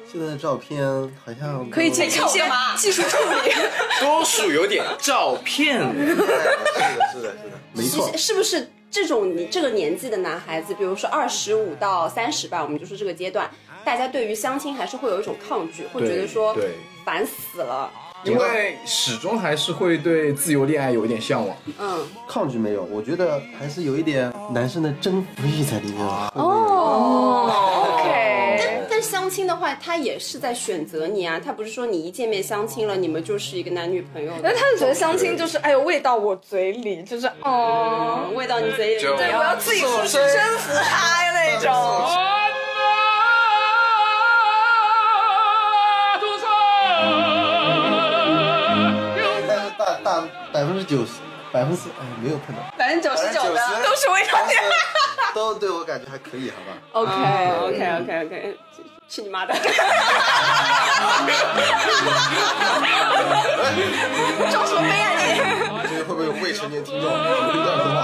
[0.10, 0.86] 现在的照片
[1.26, 2.44] 好像可以进行一些
[2.78, 3.52] 技术处理。
[4.00, 5.80] 多数有点照片。
[5.94, 6.26] 是的，
[7.14, 8.18] 是的，是的，没错其实。
[8.18, 13.50] 是不是这种你这个年纪的男孩子，比如说二十五到三十吧，我们就说这个阶段，
[13.84, 16.72] 大家对于相亲还是会有一种抗拒，会觉得说对
[17.06, 17.92] 烦死了。
[18.24, 21.58] 因为始终还是会对自由恋爱有一点向往。
[21.80, 26.32] 嗯，抗拒没有，我觉得还是有一点男生的征服欲在里面吧。
[26.36, 28.88] 哦，OK。
[28.90, 34.32] 但但相亲的话，他也是在选择你啊，他不是说你一见面相亲了，你们就是一个男女朋友。
[34.44, 42.41] 那他就觉得相亲就是，哎呦，喂到我嘴里，就是哦，嗯，喂到你嘴里，就对，我要自己出去征服他那种。
[50.52, 51.14] 百分之九十，
[51.52, 54.54] 百分之哎没有碰到，百分之九十九的都是为了你。
[55.34, 58.58] 都对我感觉还可以，好吧？OK OK OK OK，
[59.08, 59.54] 去你妈的！
[64.52, 65.24] 装什么悲啊你？
[65.90, 67.98] 这个会不会有未成年听众不乱说话？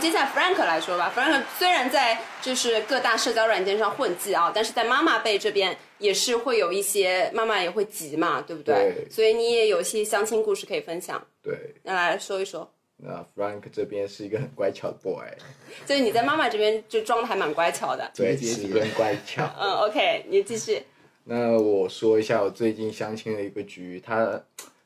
[0.00, 1.12] 接下来 Frank 来说吧。
[1.14, 8.74] Frank 虽然在就是各大社交软件上混迹啊，但是在妈妈辈这边也是会有一些妈妈也会急嘛，对不对？
[8.74, 12.68] 对所以你也有一些相亲故事可以分享，对，那来说一说。
[13.02, 15.24] 那 Frank 这边是一个很乖巧的 boy，
[15.86, 18.10] 就是你在妈妈这边就装的还蛮乖巧的。
[18.14, 19.50] 对，十分乖巧。
[19.58, 20.82] 嗯，OK，你继续。
[21.24, 24.42] 那我说一下我最近相亲的一个局，他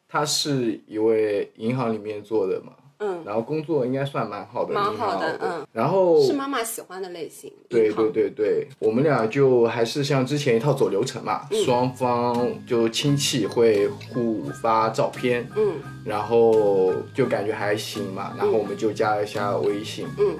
[0.08, 7.52] 他是一位银行里面做的嘛，嗯，然后工作应该算蛮好的，蛮好好的嗯，然后是妈妈喜欢的类型。
[7.68, 8.10] 对对。
[8.10, 11.64] 对对，我们俩就还是像之前一套走流程嘛，嗯。
[11.64, 15.74] 双方就亲戚会互发照片，嗯。
[16.04, 20.06] 然后就感觉还行嘛，然后我们就加了一下微信。
[20.18, 20.36] 嗯。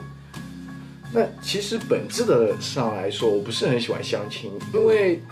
[1.12, 5.23] 那其实本质的上来说，我不是很喜欢相亲，因为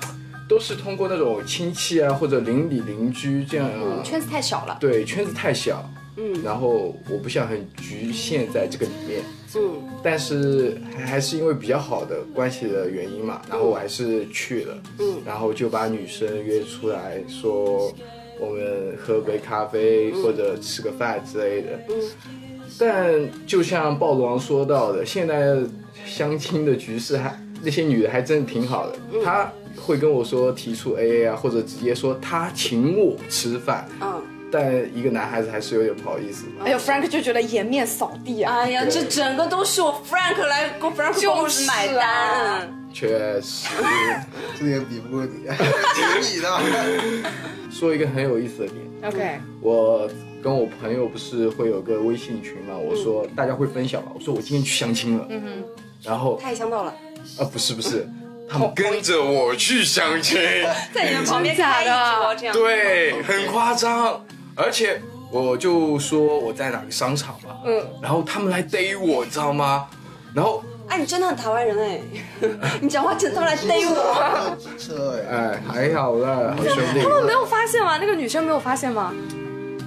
[0.48, 4.76] 都是通过那种亲戚啊或者邻里邻居这样，嗯，圈子太小了。
[4.80, 5.84] 对圈子太小，
[6.16, 6.42] 嗯。
[6.42, 9.22] 然后我不想很局限在这个里面。
[9.56, 9.82] 嗯。
[10.02, 15.18] 但是还还是因为比较好的关系的原因嘛，然后我还是去了，嗯。
[15.24, 17.92] 然后就把女生约出来说，
[18.40, 21.78] 我们喝杯咖啡或者吃个饭之类的。
[21.88, 21.94] 嗯。
[22.78, 25.56] 但就像暴龙王说到的，现在
[26.06, 29.22] 相亲的局势还那些女的还真的挺好的，嗯。
[29.22, 34.20] 她会跟我说提出 AA 啊，或者直接说她请我吃饭，嗯。
[34.52, 36.44] 但一个男孩子还是有点不好意思。
[36.62, 38.58] 哎呦，Frank 就觉得颜面扫地啊！
[38.58, 42.60] 哎呀，这整个都是我 Frank 来给我 Frank 就是啊。
[42.60, 42.78] 单。
[42.92, 43.68] 确实，
[44.60, 47.30] 这也比不过你，听你的。
[47.70, 50.06] 说一个很有意思的点，OK，我
[50.42, 55.64] 跟我朋友不是会有个微信群嘛，我说大家会分享嘛，我说我今天去相亲了，嗯哼，
[56.02, 56.94] 然后他也相到了，
[57.38, 58.06] 啊不是不是，
[58.46, 60.38] 他们跟着我去相亲，
[60.92, 62.54] 在你们旁边开一桌这样。
[62.54, 64.22] 对，很夸张，
[64.54, 69.86] 而且我就说我在哪个商场嘛，嗯，然后他们来逮我，你知道吗？
[70.34, 72.00] 然后哎，你真的很台湾人哎，
[72.80, 74.56] 你讲话真的来逮我。
[74.78, 77.96] 车哎，哎还好啦，好兄弟，他们没有发现吗？
[77.98, 79.12] 那个女生没有发现吗？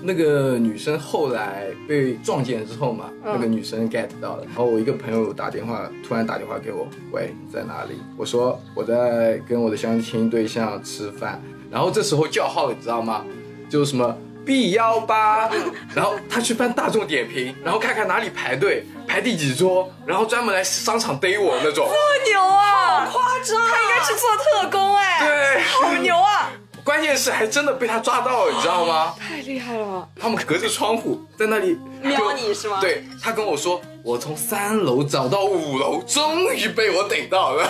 [0.08, 7.96] 那个女生后来被撞见之后嘛，那个女生 get 到了，然后我一个朋友打电话，突然打电话给我，喂，你在哪里？
[8.16, 13.26] 我说我在跟我的相亲对象吃饭，然后这时候叫号，你知道吗？
[13.68, 15.50] 就是什么 B 幺八，
[15.96, 21.90] 然后他去翻大众点评，然后看看哪里排队，排第几桌，然后专门来商场逮我那种。
[22.28, 23.06] 牛啊！
[23.06, 26.52] 好夸张，他应该去做特工哎，对，好牛啊！
[26.84, 29.16] 关键是还真的被他抓到了，你知道吗？
[29.20, 30.08] 太厉害了！
[30.20, 37.68] 他们隔着窗户在那里瞄你是吗对他跟我说，我从三楼找到五楼，终于被我逮到了。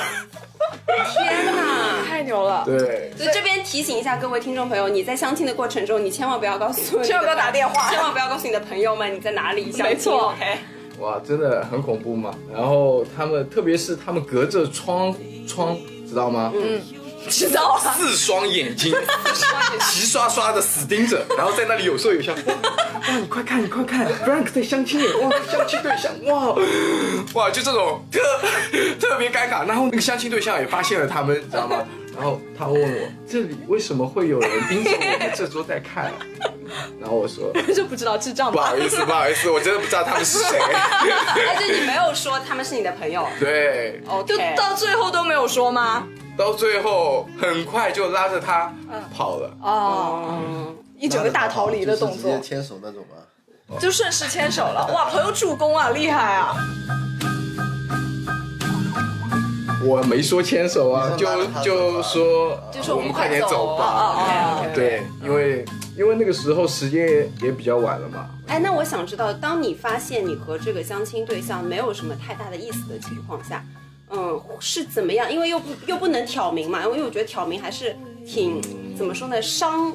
[1.14, 2.04] 天哪！
[2.08, 2.64] 太牛了！
[2.66, 9.86] 对，所以这边提醒一下各位听众朋友，你在相亲的过程中，你千万不要告诉，千万不要 打电话千万不要告诉你的朋友们你在哪里相亲。
[9.86, 10.58] 没错 OK。
[11.00, 12.34] 哇，真的很恐怖嘛。
[12.54, 15.14] 然后他们，特别是他们隔着窗
[15.46, 16.54] 窗，知道吗？
[16.56, 16.82] 嗯，
[17.30, 18.94] 知道啊，四双眼睛，
[19.92, 22.34] 齐刷刷的死盯着，然后在那里有说有笑。
[22.34, 25.14] 哇，你快看，你快看，Frank 在相亲耶！
[25.16, 26.56] 哇，相亲对象，哇
[27.34, 28.20] 哇，就这种特
[29.00, 29.66] 特别尴尬。
[29.68, 31.78] 然后那个相亲对象也发现了他们，你知道吗？
[32.16, 36.14] 然后他问我，这里为什么会有人盯着我们这桌在看？
[37.00, 38.54] 然后我说，就不知道智障吧？
[38.54, 40.58] 不好意思，不好意思，我真的不知道他们是谁。
[40.64, 43.28] 而且你没有说他们是你的朋友。
[43.40, 44.28] 对，OK。
[44.28, 46.08] 就到最后都没有说吗？
[46.38, 48.74] 到最后很快就拉着他
[49.16, 49.58] 跑了。
[49.62, 53.78] 哦，一整个大逃离的动作直接，牵手那种吗？
[53.80, 54.88] 就顺势牵手了。
[54.94, 56.56] 哇，朋友助攻啊，厉害啊！
[59.84, 61.26] 我没说牵手啊，就
[61.64, 64.62] 就说就说我们快点走吧。
[64.74, 65.66] 对，因为
[65.98, 68.30] 因为那个时候时间也也比较晚了嘛。
[68.48, 73.64] 哎，那我想知道，当你发现你和这个相亲对象没有什么太大的意思的情况下，
[74.16, 75.32] 嗯，是怎么样？
[75.32, 78.62] 因为又不又不能挑明嘛，因为我觉得挑明还是挺
[78.98, 79.94] 怎么说呢，伤。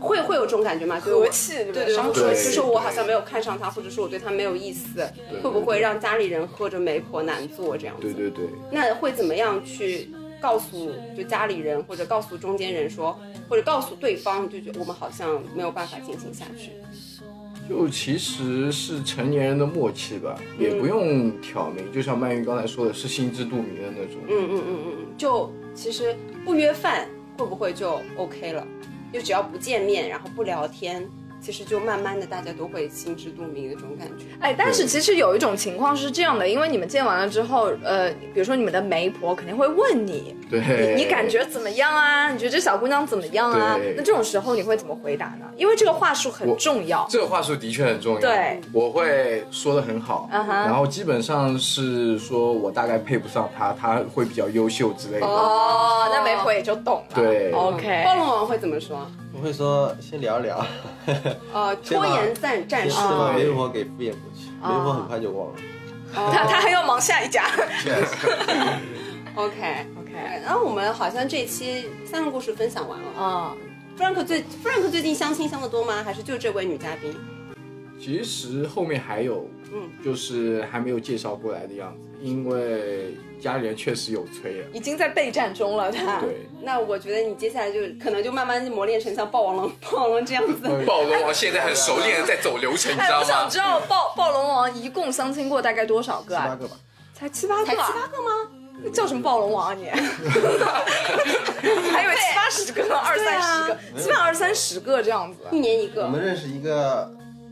[0.00, 1.00] 会会有这种感觉吗？
[1.00, 5.08] 就是我和气对对对就是我好像没有看上他，或者说我对他没有意思，
[5.42, 8.02] 会不会让家里人喝着媒婆难做这样子？
[8.02, 10.10] 对对对，那会怎么样去
[10.42, 16.72] 告诉就家里人，或者告诉中间人说，或者告诉对方，就觉得我们好像没有办法进行下去。
[17.68, 24.20] 就其实是成年人的默契吧，也不用挑明，就像曼玉刚才说的，是心知肚明的那种。
[24.28, 28.66] 嗯嗯嗯嗯嗯，就其实不约饭会不会就 OK 了？
[29.12, 31.08] 就只要不见面，然后不聊天，
[31.44, 34.24] 其实就慢慢的大家都会心知肚明的这种感觉。
[34.40, 42.32] 哎，但是其实有一种情况是这样的，因为你们见完了之后，呃，比如说你们的媒婆肯定会问你，对，你感觉怎么样啊？
[42.32, 43.78] 你觉得这小姑娘怎么样啊？
[43.94, 45.44] 那这种时候你会怎么回答呢？
[45.54, 47.06] 因为这个话术很重要。
[47.10, 48.20] 这个话术的确很重要。
[48.20, 55.26] 对，我会说的很好嗯哼然后基本上是说我大概配不上她，她会比较优秀之类的。
[55.26, 57.14] 哦，那媒婆也就懂了。
[57.14, 58.02] 对，OK。
[58.02, 59.06] 暴龙王会怎么说？
[59.36, 60.64] 我会说先聊聊，
[61.52, 65.54] 呃， 拖延战战术先把媒婆给敷衍过去，媒婆很快就忘了。
[66.14, 67.44] 他他还要忙下一家。
[69.34, 70.12] OK OK。
[70.44, 73.20] 然后我们好像这期三个故事分享完了。
[73.20, 73.52] 啊
[73.98, 76.02] ，Frank 最 Frank 最近相亲相的多吗？
[76.04, 77.12] 还是就这位女嘉宾？
[78.00, 84.66] 其实后面还有，嗯，就是还没有介绍过来的样子，因为家里人确实有催了。
[84.72, 85.92] 已经在备战中了。
[85.92, 86.20] 他。
[86.20, 90.66] 对，那我觉得你接下来就可能就慢慢磨练成像霸王龙霸王龙这样子。
[90.86, 93.20] 暴龙王现在很熟练的在走流程，你知哎，道吗？
[93.20, 96.44] 我想知道暴暴龙王一共相亲过大概多少个啊？
[96.44, 96.76] 七八个吧，
[97.12, 98.48] 才七八个、七八个吗？
[98.82, 99.84] 那叫什么暴龙王啊你？
[101.92, 105.40] 还以为七八十个呢，二三十个，基本上二三十个这样子。
[105.52, 107.10] 一年一个，我们认识一个，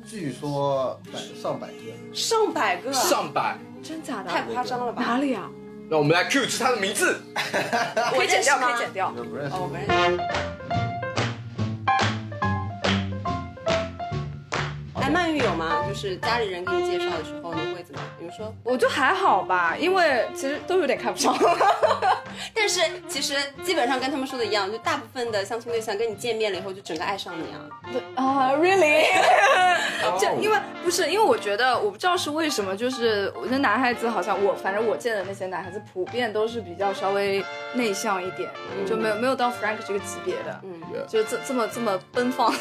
[0.09, 4.31] 据说百上百个，上百个，上百，真假的？
[4.31, 5.03] 太夸张了吧？
[5.03, 5.51] 哪里啊？
[5.91, 7.21] 那我们来 Q 出他的名字。
[8.15, 9.23] 可以剪掉，吗可以剪掉我。
[9.25, 10.92] 不认识哦，我不认识。
[15.13, 15.85] 曼玉有吗？
[15.87, 18.01] 就是家里人给你介绍的时候，你会怎么？
[18.19, 21.37] 比如说，我就还好吧，因为其实都有点看不上。
[22.55, 27.61] 但是其实基本上跟他们说的一样，就大部分的相亲对象跟你见面了以后，就整个爱上你啊。
[28.15, 37.45] 啊、 r e a l l y 就因为不是因为我觉得我不知道是为什么，就是我觉得男孩子好像我反正我见的那些男孩子普遍都是比较稍微
[37.75, 38.49] 内向一点，
[38.87, 42.53] 就没有没有到 Frank 这个级别的，嗯，就这这么这么奔放，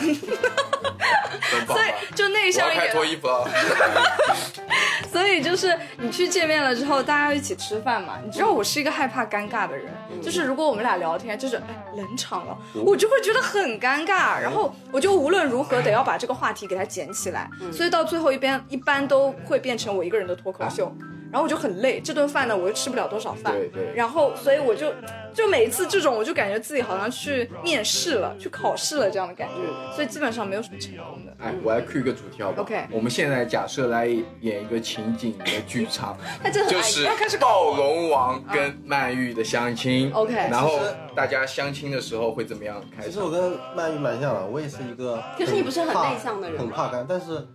[1.67, 2.91] 所以就内向一点。
[2.91, 3.47] 脱衣服了。
[5.11, 8.17] 所以就是你去见面了之后，大家一起吃饭嘛。
[8.23, 20.95] 你知道我是一个害怕尴尬的人，就是如果我们俩聊天，就是哎冷场了，我就会觉得很尴尬，然后我就无论如何得要把这个话题给它捡起来，所以到最后一边一般都会变成我一个人的脱口秀。
[21.31, 24.91] 然后我就很累，这顿饭呢我又吃不了多少饭，对对然后所以我就
[25.33, 31.33] 就每一次这种我就感觉自己好像去面试了，去考试了这样的感觉，所以基本上没有什么成功的。
[31.39, 40.11] 哎，我来 Q 一个主题好不好 OK 我们现在假设来演一个情景的剧场， 他真的就是开始暴龙王跟曼玉的相亲。
[40.13, 40.79] OK 然后
[41.15, 43.05] 大家相亲的时候会怎么样开场？
[43.05, 45.21] 其实我跟曼玉蛮像的，我也是一个。
[45.37, 47.47] 可是你不是很内向的人很怕干，但是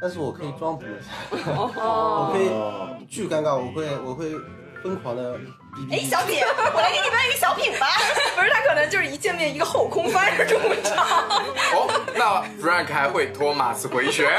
[0.00, 0.92] 但是我可以装不内
[1.44, 1.70] 向，哦
[2.28, 4.30] 我可以哦巨尴尬，我会我会
[4.82, 5.38] 疯狂的。
[5.90, 6.38] 哎，小品，
[6.74, 7.86] 我来给你颁一个小品吧。
[8.36, 11.06] 不是他可能就是一见面一个后空翻这种场。
[11.72, 14.28] 哦，那 Frank 还会托马斯回旋。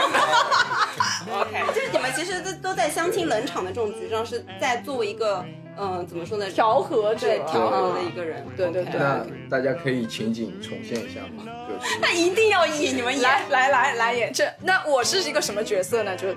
[1.31, 5.43] OK，就是你们其实都都在相亲冷场的这种局上，是在作为一个
[5.75, 8.45] 嗯、怎么说呢，调和者对调和的一个人。
[8.55, 11.43] 对对对那大家可以情景重现一下吗？
[11.67, 13.23] 就是 那一定要演，你们演。
[13.23, 16.15] 来来来来演这，那我是一个什么角色呢？
[16.15, 16.27] 就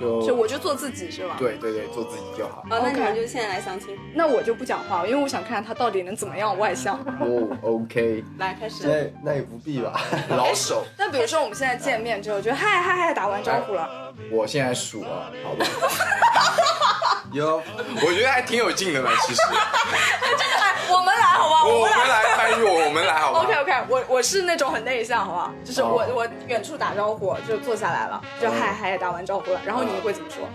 [0.00, 1.36] 就就我就做自己是吧？。
[1.38, 2.56] 对对对，做自己就好。
[2.56, 6.96] 好，那你们就现在来相亲，那我就不讲话，因为我想看看他到底能怎么样外向。
[7.20, 8.86] 哦，OK，来开始。
[9.22, 10.00] 那那也不必吧。
[10.30, 10.84] 老手。
[10.98, 15.66] 那比如说我们现在见面之后，就嗨嗨嗨打完招呼了，我现在数啊，好吧，
[17.32, 17.56] 有
[18.06, 19.08] 我觉得还挺有劲的呢。
[19.26, 19.40] 其实，
[21.44, 23.40] 好吧，我们来参与，我们来好吧。
[23.40, 25.52] OK OK，我我是那种很内向，好不好？
[25.64, 30.48] 就是我、哦我远处打招呼就坐下来了，就嗨嗨打完招呼了，然后你会怎么说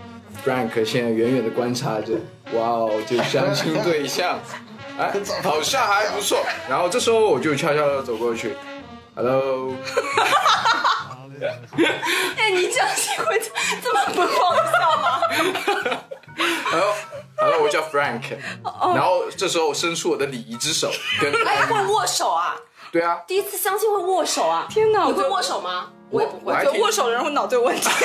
[0.44, 2.14] ？Frank 现在远远的观察着，
[2.54, 4.38] 哇哦，这相亲对象，
[4.98, 6.38] 哎，好像还不错。
[6.68, 8.56] 然后这时候我就悄悄的走过去
[9.14, 9.72] ，Hello，
[12.36, 13.40] 哎，你相亲会
[13.82, 14.72] 这么不方向
[15.02, 15.20] 吗？
[17.40, 17.52] Hello。
[17.52, 18.36] Hello，我叫 Frank，
[18.94, 22.54] 然后这时候我伸出我的礼仪之手，跟哎，会握手啊？
[22.92, 24.66] 对啊，第一次相亲会握手啊？
[24.68, 25.90] 天哪你会握手吗？
[26.10, 26.64] 我不会我还。
[26.64, 27.88] 就挺握手的人会脑子有问题。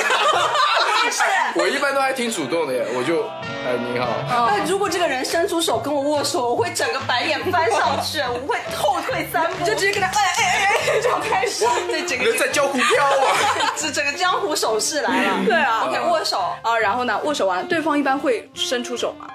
[1.54, 3.22] 我一般都还挺主动的耶，我就，
[3.64, 4.08] 哎，你好，
[4.48, 11.64] 那如果这个人伸出手跟我握手，我会整个白眼翻上去，我会后退三步，就直接跟他哎哎哎哎这样开始。
[11.86, 13.36] 对整个在江湖飘啊。
[13.76, 15.44] 这整个江湖手势来了。
[15.46, 16.38] 对啊 OK，握手。
[16.62, 19.26] 啊，然后呢，握手完，对方一般会伸出手吗，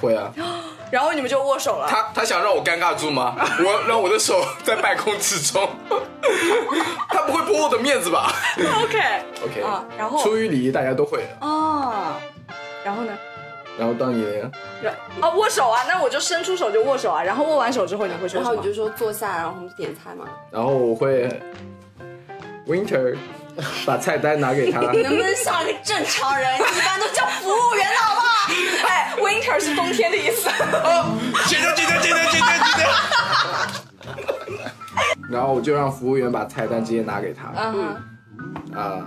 [0.00, 0.32] 会啊，
[0.90, 1.86] 然后你们就握手了。
[1.88, 3.36] 他他想让我尴尬住吗？
[3.64, 5.68] 我让我的手在半空之中，
[7.08, 11.46] 他不会驳我的面子吧 OK？OK， 啊，然后出于礼仪，大家都会的。
[11.46, 12.16] 啊，
[12.84, 13.12] 然后呢？
[13.78, 14.50] 然后当你了，
[15.22, 18.62] 哦，握手啊，那我就伸出手就握手啊，然后握完手之后你会说什么然后你？
[18.62, 20.24] 就说坐下，然后我们点菜嘛。
[20.50, 21.28] 然后我会
[22.66, 23.16] Winter
[23.86, 26.56] 把菜单拿给他，能不能像个正常人？
[26.56, 28.27] 一般都叫服务员的好不好？
[28.86, 30.48] 哎，winter 是冬天的意思。
[31.48, 32.88] 剪掉剪掉剪掉剪掉剪掉。
[35.30, 37.94] 然后我就让服务员把菜单直接拿给他，嗯，
[38.74, 39.04] 啊，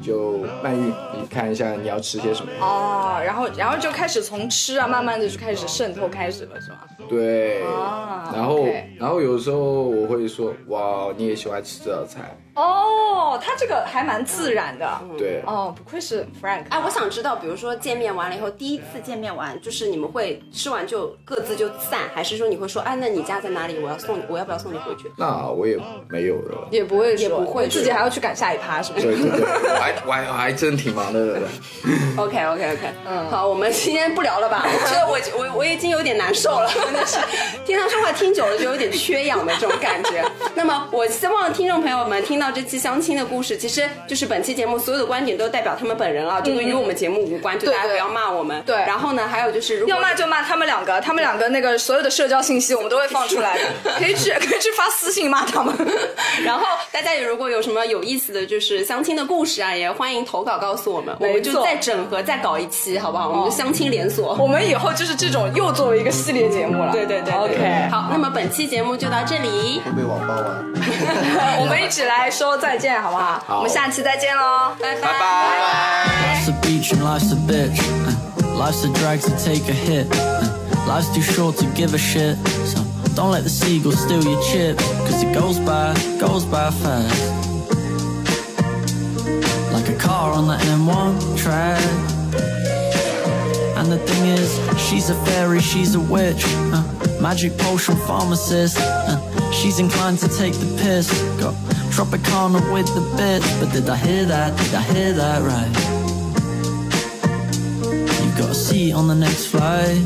[0.00, 2.52] 就曼玉，你看一下你要吃些什么？
[2.60, 6.78] 哦，然后然后就开始从吃啊，慢慢的就开始渗透开始了，是吗？
[7.08, 8.68] 对，啊然后
[9.00, 15.00] 然后有时候我会说，哇，你也喜欢吃这道菜，哦，他这个还蛮自然的。
[15.16, 16.64] 对，哦，不愧是 Frank。
[16.70, 23.78] 哎，我想知道，比如说见面完了以后，第一次见面完，就是你们会吃完就各自就散，还是说你会说，哎，那你家在哪里？
[23.78, 25.10] 我要送你，我要不要送你回去？
[25.16, 25.78] 那我也
[26.08, 26.66] 没有了。
[26.70, 29.06] 也不会说，也不会自己还要去赶下一趴，是不是？
[29.06, 29.40] 对对对，
[29.70, 31.38] 我还我还我还真挺忙的。
[32.16, 34.64] OK OK OK，嗯，好，我们今天不聊了吧？
[34.66, 37.18] 我觉得我我我已经有点难受了，真的是
[37.64, 40.24] 听他说话听久了就有点缺氧的这种感觉。
[40.56, 48.62] 那么我希望听众朋友们听到这期相亲的故事，其实就是本期节目所有的观点都代表他们本人啊，这个与我们节目无关，就大家不要骂我们。
[48.64, 53.64] 对然后呢，还有就是如果要骂就骂他们两个，他们两个那个所有的社交信息我们都会放出来的，
[53.98, 55.74] 可以去可以去发私信骂他们。
[56.44, 63.28] 然后大家也如果有什么有意思的就是相亲的故事啊，也欢迎投稿告诉我们，我们就再整合再搞一期，好不好？
[63.28, 64.36] 我们就相亲连锁。
[64.40, 66.92] 我们以后就是这种又作为一个系列节目了。
[66.92, 70.64] 对对对对 OK，好，那么本期节目就到这里，会被网暴完。
[71.60, 73.43] 我们一起来说再见，好不好？
[73.47, 76.35] 好我们下期再见喽，拜拜拜拜。
[76.35, 77.79] Life's a beach and life's a bitch.
[77.79, 80.07] uh, Life's a drag to take a hit.
[80.11, 82.37] uh, Life's too short to give a shit.
[82.65, 82.79] So
[83.15, 84.83] don't let the seagulls steal your chips.
[85.07, 87.31] Cause it goes by, goes by fast.
[89.71, 91.79] Like a car on the M1 track.
[93.77, 96.43] And the thing is, she's a fairy, she's a witch.
[96.73, 96.83] uh,
[97.21, 98.77] magic potion pharmacist.
[98.79, 99.17] uh,
[99.51, 101.09] she's inclined to take the piss.
[101.39, 101.53] Got
[101.98, 103.42] Tropicana with the bit.
[103.58, 104.56] But did I hear that?
[104.56, 105.74] Did I hear that right?
[108.22, 109.98] You've got a seat on the next flight.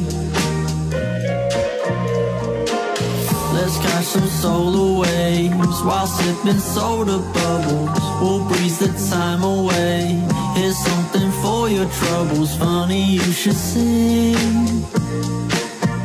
[3.53, 8.01] Let's catch some solar waves while sipping soda bubbles.
[8.22, 10.18] We'll breeze the time away.
[10.57, 12.57] Here's something for your troubles.
[12.57, 14.82] Funny you should sing.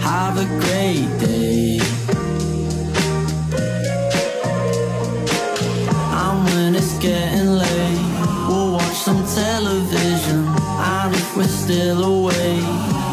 [0.01, 2.06] Have a great day.
[6.99, 10.45] Getting late, we'll watch some television.
[10.47, 12.63] And if we're still awake,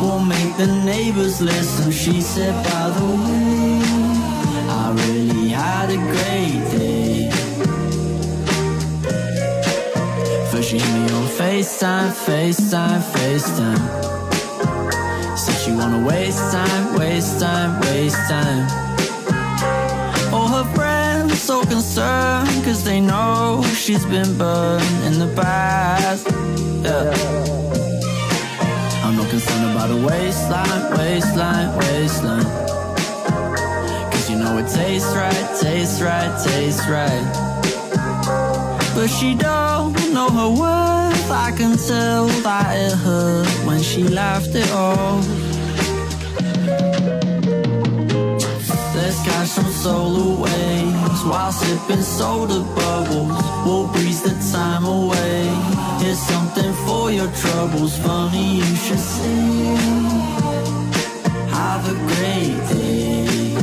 [0.00, 1.90] we'll make the neighbors listen.
[1.90, 3.80] She said, by the way,
[4.68, 7.30] I really had a great day.
[10.50, 13.82] First she hit me on FaceTime, FaceTime, FaceTime.
[15.36, 18.66] Said she wanna waste time, waste time, waste time.
[20.32, 26.26] All her friends so concerned Cause they know she's been burned in the past.
[26.82, 27.12] Yeah.
[29.04, 32.44] I'm not concerned about a waistline, waistline, waistline.
[34.10, 37.24] Cause you know it tastes right, tastes right, tastes right.
[38.94, 41.30] But she don't know her worth.
[41.30, 45.26] I can tell that it hurt when she laughed it off.
[48.94, 50.33] Let's catch some waves
[51.26, 53.32] while sipping soda bubbles.
[53.64, 55.44] We'll breeze the time away.
[56.00, 57.96] Here's something for your troubles.
[57.98, 60.04] Funny you should say.
[61.58, 63.56] Have a great day.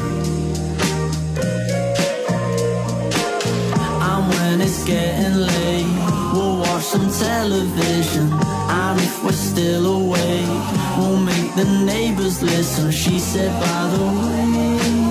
[4.10, 5.94] And when it's getting late,
[6.34, 8.28] we'll watch some television.
[8.80, 12.92] And if we're still awake, we'll make the neighbors listen.
[12.92, 15.11] She said, by the way.